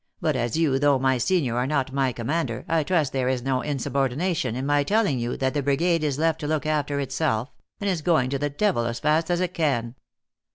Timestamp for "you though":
0.57-0.97